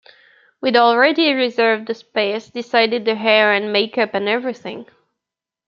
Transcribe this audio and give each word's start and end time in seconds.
We'd 0.63 0.77
already 0.77 1.31
reserved 1.31 1.85
the 1.85 1.93
space, 1.93 2.47
decided 2.49 3.05
the 3.05 3.13
hair 3.13 3.53
and 3.53 3.71
makeup 3.71 4.15
and 4.15 4.27
everything. 4.27 4.87